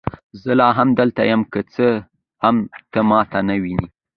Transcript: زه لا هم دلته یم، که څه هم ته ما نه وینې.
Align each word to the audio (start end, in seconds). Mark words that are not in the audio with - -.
زه 0.41 0.51
لا 0.59 0.69
هم 0.77 0.89
دلته 0.99 1.21
یم، 1.31 1.41
که 1.53 1.59
څه 1.73 1.85
هم 2.43 2.55
ته 2.91 2.99
ما 3.09 3.19
نه 3.49 3.55
وینې. 3.61 3.87